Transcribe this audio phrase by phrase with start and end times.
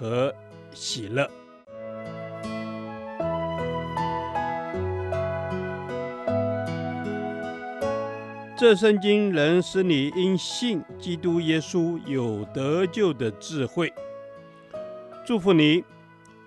[0.00, 0.34] 和
[0.72, 1.28] 喜乐。
[8.56, 13.92] 这圣经能使你因信基督耶稣有得救的智慧。
[15.26, 15.84] 祝福你，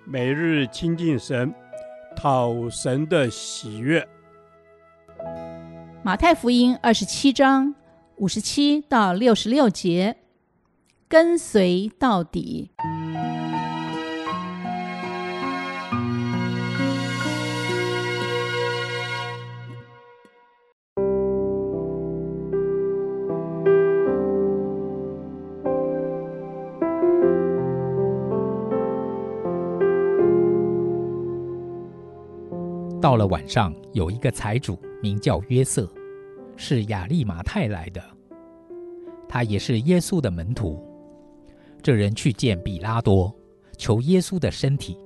[0.04, 1.54] 每日亲近神，
[2.16, 4.08] 讨神的喜悦。
[6.04, 7.74] 马太福音二十七章
[8.18, 10.18] 五十七到六十六节，
[11.08, 12.72] 跟随到底。
[33.04, 35.92] 到了晚上，有一个财主名叫约瑟，
[36.56, 38.02] 是亚利马泰来的，
[39.28, 40.82] 他也是耶稣的门徒。
[41.82, 43.36] 这人去见比拉多，
[43.76, 44.98] 求耶稣的身体，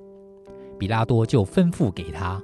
[0.78, 2.40] 比拉多就吩咐给他。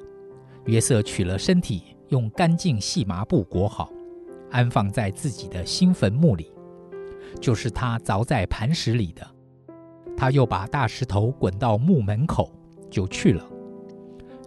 [0.66, 3.92] 约瑟取了身体，用干净细麻布裹好，
[4.50, 6.52] 安放在自己的新坟墓里，
[7.40, 9.24] 就是他凿在磐石里的。
[10.18, 12.52] 他又把大石头滚到墓门口，
[12.90, 13.48] 就去了。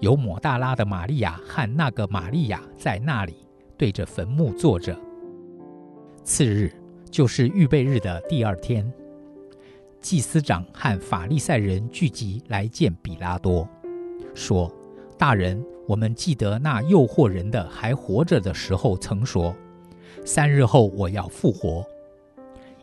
[0.01, 3.35] 有抹大拉的玛利亚和那个玛利亚在那里
[3.79, 4.97] 对着坟墓坐着。
[6.23, 6.71] 次日，
[7.11, 8.93] 就是预备日的第二天，
[10.01, 13.67] 祭司长和法利赛人聚集来见比拉多，
[14.35, 14.71] 说
[15.17, 19.55] ：“大人，我们记得那诱惑人的还活着的时候曾说，
[20.25, 21.87] 三日后我要复活。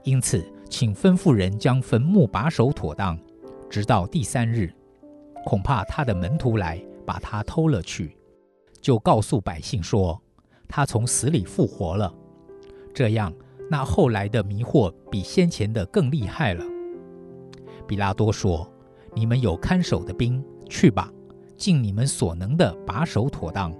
[0.04, 3.20] 因此，请吩咐人将坟墓把守妥当，
[3.70, 4.74] 直到第三日，
[5.46, 8.18] 恐怕他的门徒来。”把他偷了去，
[8.82, 10.22] 就告诉百姓说，
[10.68, 12.14] 他从死里复活了。
[12.94, 13.34] 这样，
[13.70, 16.64] 那后来的迷惑比先前的更厉害了。
[17.88, 18.72] 比拉多说
[19.14, 21.12] ：“你们有看守的兵，去吧，
[21.58, 23.74] 尽你们所能的把守妥当。”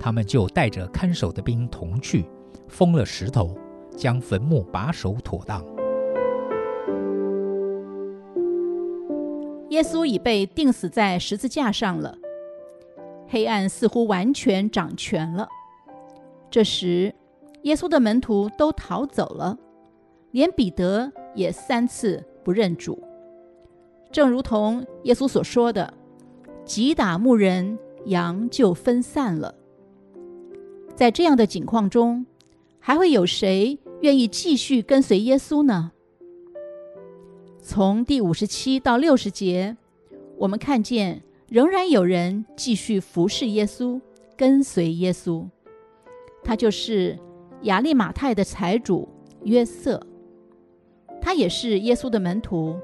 [0.00, 2.24] 他们就带着看守的兵同去，
[2.68, 3.56] 封了石头，
[3.96, 5.64] 将坟墓把守妥当。
[9.70, 12.18] 耶稣已被钉死在十字架上了。
[13.32, 15.48] 黑暗似乎完全掌权了。
[16.50, 17.14] 这时，
[17.62, 19.56] 耶稣的门徒都逃走了，
[20.32, 23.02] 连彼得也三次不认主。
[24.10, 25.94] 正如同耶稣所说的
[26.66, 29.54] ：“击打牧人，羊就分散了。”
[30.94, 32.26] 在这样的境况中，
[32.78, 35.92] 还会有谁愿意继续跟随耶稣呢？
[37.62, 39.78] 从第五十七到六十节，
[40.36, 41.22] 我们看见。
[41.52, 44.00] 仍然有人继续服侍耶稣，
[44.38, 45.46] 跟随耶稣。
[46.42, 47.18] 他就是
[47.64, 49.06] 亚利马太的财主
[49.42, 50.02] 约瑟，
[51.20, 52.80] 他也是耶稣的门徒。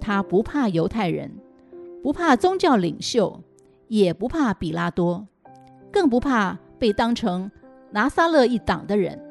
[0.00, 1.30] 他不怕犹太人，
[2.02, 3.38] 不怕宗教领袖，
[3.88, 5.28] 也不怕比拉多，
[5.92, 7.50] 更不怕被当成
[7.90, 9.22] 拿撒勒一党的人。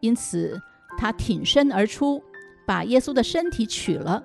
[0.00, 0.60] 因此，
[0.98, 2.20] 他挺身而出，
[2.66, 4.24] 把耶稣的身体取了，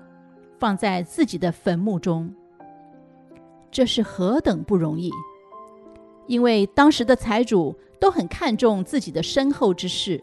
[0.58, 2.34] 放在自己的坟墓中。
[3.74, 5.10] 这是何等不容易！
[6.28, 10.22] 因为当时的财主都很看重自己的身后之事，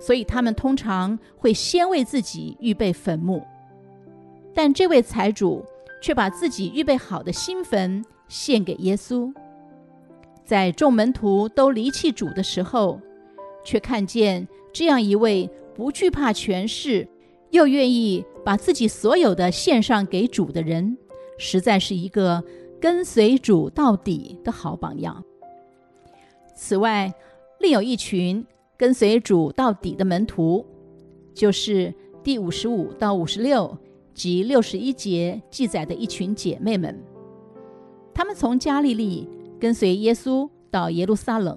[0.00, 3.42] 所以他们通常会先为自己预备坟墓。
[4.54, 5.62] 但这位财主
[6.00, 9.30] 却把自己预备好的新坟献给耶稣。
[10.42, 12.98] 在众门徒都离弃主的时候，
[13.62, 17.06] 却看见这样一位不惧怕权势，
[17.50, 20.96] 又愿意把自己所有的献上给主的人，
[21.36, 22.42] 实在是一个。
[22.82, 25.22] 跟随主到底的好榜样。
[26.52, 27.14] 此外，
[27.60, 28.44] 另有一群
[28.76, 30.66] 跟随主到底的门徒，
[31.32, 31.94] 就是
[32.24, 33.78] 第五十五到五十六
[34.12, 37.00] 及六十一节记载的一群姐妹们。
[38.12, 39.28] 她们从加利利
[39.60, 41.56] 跟随耶稣到耶路撒冷，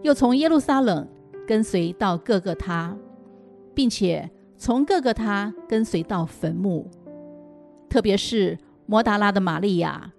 [0.00, 1.06] 又从耶路撒冷
[1.46, 2.96] 跟随到各个他，
[3.74, 6.90] 并且从各个他跟随到坟墓。
[7.90, 8.56] 特别是
[8.86, 10.10] 摩达拉的玛利亚。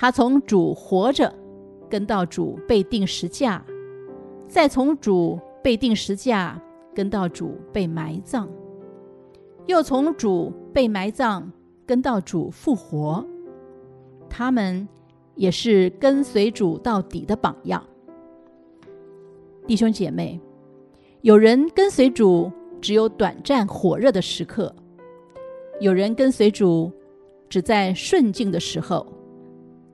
[0.00, 1.30] 他从主活着
[1.90, 3.62] 跟到主被钉十架，
[4.48, 6.58] 再从主被钉十架
[6.94, 8.48] 跟到主被埋葬，
[9.66, 11.52] 又从主被埋葬
[11.84, 13.22] 跟到主复活，
[14.26, 14.88] 他们
[15.34, 17.84] 也是跟随主到底的榜样。
[19.66, 20.40] 弟兄姐妹，
[21.20, 22.50] 有人跟随主
[22.80, 24.74] 只有短暂火热的时刻，
[25.78, 26.90] 有人跟随主
[27.50, 29.06] 只在顺境的时候，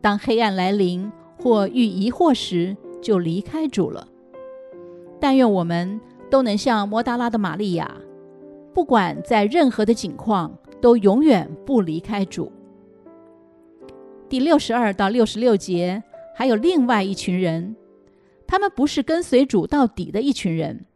[0.06, 4.06] 当黑暗来临或遇疑惑时，就离开主了。
[5.18, 6.00] 但愿我们
[6.30, 7.90] 都能像摩大拉的玛利亚，
[8.72, 12.52] 不管在任何的境况，都永远不离开主。
[14.28, 16.00] 第六十二到六十六节，
[16.36, 17.74] 还有另外一群人，
[18.46, 20.86] 他们不是跟随主到底的一群人，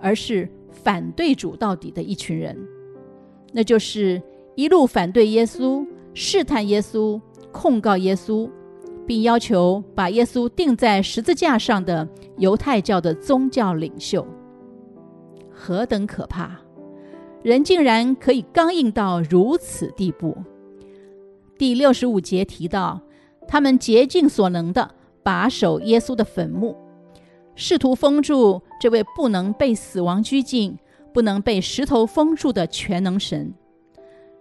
[0.00, 2.56] 而是反对主到底的一群人。
[3.52, 4.22] 那就是
[4.54, 7.20] 一路反对耶稣、试探耶稣、
[7.54, 8.50] 控告耶稣。
[9.06, 12.08] 并要求把耶稣钉在十字架上的
[12.38, 14.26] 犹太教的宗教领袖，
[15.50, 16.58] 何等可怕！
[17.42, 20.34] 人竟然可以刚硬到如此地步。
[21.58, 23.00] 第六十五节提到，
[23.46, 24.90] 他们竭尽所能的
[25.22, 26.74] 把守耶稣的坟墓，
[27.54, 30.78] 试图封住这位不能被死亡拘禁、
[31.12, 33.52] 不能被石头封住的全能神。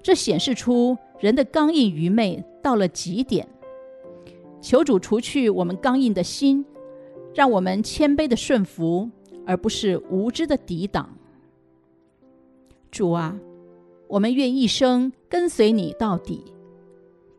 [0.04, 3.48] 这显示出人的刚硬愚昧到了极点。
[4.62, 6.64] 求主除去我们刚硬的心，
[7.34, 9.10] 让我们谦卑的顺服，
[9.46, 11.18] 而不是无知的抵挡。
[12.92, 13.36] 主啊，
[14.08, 16.44] 我们愿一生跟随你到底，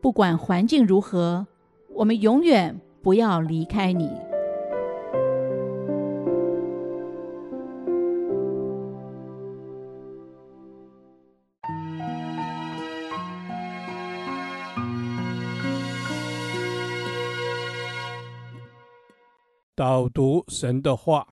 [0.01, 1.47] 不管环境如何，
[1.93, 4.09] 我们永远不要离开你。
[19.77, 21.27] 导读神的话，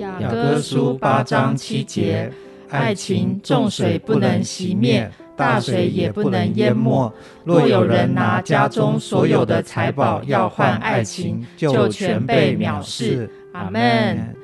[0.00, 2.32] 雅各书八章七节：
[2.68, 7.14] 爱情重水不能熄灭，大水也不能淹没。
[7.44, 13.30] 若有人拿家中所有的财宝要换爱情，就全被藐视。
[13.52, 14.34] 阿门。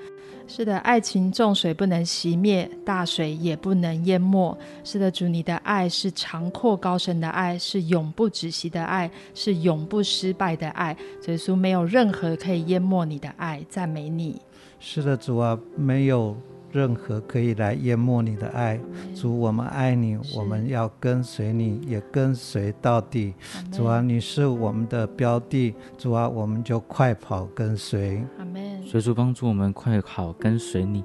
[0.47, 4.57] 是的，爱情重水不能熄灭，大水也不能淹没。
[4.85, 10.97] 是的，主，你的爱是长阔高深的爱，是永不止息的爱，是永不失败的爱。
[11.27, 14.41] 耶稣没有任何可以淹没你的爱，赞美你。
[14.79, 16.37] 是的，主啊，没有。
[16.75, 18.81] 任何可以来淹没你的爱，
[19.15, 23.33] 主，我们爱你，我们要跟随你，也跟随到底。
[23.71, 28.25] 主啊，你是我们的标的，主啊，我们就快跑跟随。
[28.41, 28.45] 阿
[28.95, 29.01] 门。
[29.01, 31.03] 所以说，帮助我们快好跟随你。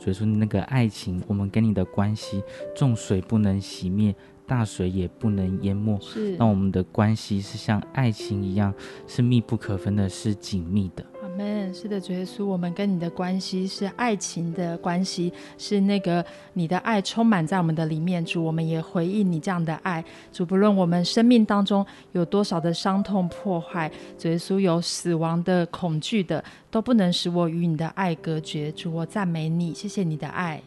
[0.00, 2.42] 所以说，那个爱情，我们跟你的关系，
[2.74, 4.14] 重水不能熄灭，
[4.46, 5.98] 大水也不能淹没。
[6.00, 8.74] 是，那我们的关系是像爱情一样，
[9.06, 11.04] 是密不可分的，是紧密的。
[11.38, 16.24] 们是的，主耶稣，我们跟你的关系是爱情的关系，是那个
[16.54, 18.24] 你的爱充满在我们的里面。
[18.24, 20.04] 主，我们也回应你这样的爱。
[20.32, 23.88] 主，不论我们生命当中有多少的伤痛破坏，
[24.18, 26.42] 主耶稣有死亡的恐惧的，
[26.72, 28.72] 都不能使我与你的爱隔绝。
[28.72, 30.60] 主，我赞美你，谢谢你的爱。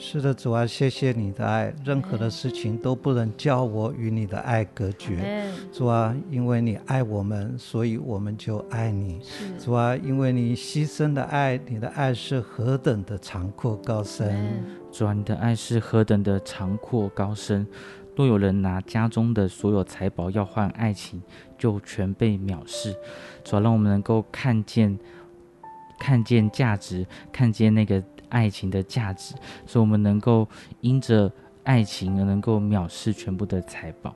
[0.00, 5.50] 是的，主啊，谢谢你的爱，任何的事情都不能叫我与你的爱隔绝。
[5.72, 9.20] 主啊，因为你爱我们，所以我们就爱你。
[9.58, 14.64] 主啊，因为你牺牲的爱，你的爱是何等的长阔高深。
[14.92, 17.66] 主啊，你的爱是何等的长阔高深。
[18.14, 21.20] 若有人拿家中的所有财宝要换爱情，
[21.58, 22.94] 就全被藐视。
[23.42, 24.96] 主啊，让我们能够看见，
[25.98, 28.00] 看见价值，看见那个。
[28.28, 29.34] 爱情的价值，
[29.66, 30.48] 所以我们能够
[30.80, 31.30] 因着
[31.64, 34.14] 爱情而能够藐视全部的财宝。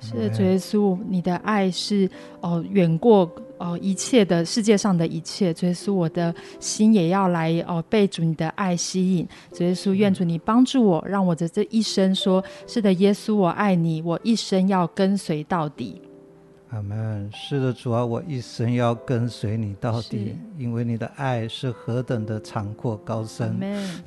[0.00, 2.10] 是的，主耶稣，你的爱是
[2.40, 5.54] 哦远过哦一切的世界上的一切。
[5.54, 9.26] 主耶稣，我的心也要来哦被主你的爱吸引。
[9.50, 16.02] 主耶稣，愿主你帮助我，让我的这一生说：是的，耶稣，我爱你，我一生要跟随到底。
[16.74, 17.30] 阿门。
[17.32, 23.56] 是的，主啊，我一生要跟随你到底，因为你的爱是何等的长阔高深。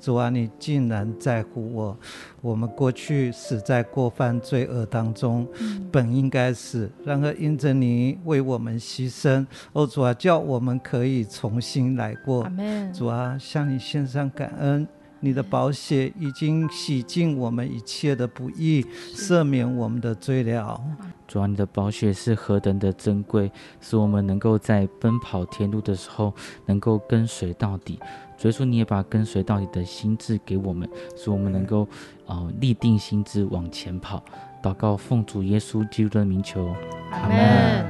[0.02, 1.98] 主啊，你竟然在乎我。
[2.42, 12.50] 我们过去死在过犯罪恶当中，嗯、本应该死，然而因着你为我们牺牲，哦，主啊，叫我们可以重新来过。
[12.94, 14.88] 主啊，向你献上感恩。
[15.20, 20.80] 你的宝血已经洗净我们一切的不义，赦免我们的罪了。
[21.28, 26.34] 主啊，你的宝血是何等的珍贵，使我们能够在奔跑天路的时候
[26.66, 28.00] 能够跟随到底。
[28.38, 31.88] 所以说，你也把跟随到底的心智给我们，使我们能够
[32.28, 34.24] 呃立定心智往前跑。
[34.62, 36.74] 祷告，奉主耶稣基督的名求，
[37.12, 37.86] 阿门。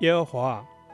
[0.00, 0.64] 耶和华。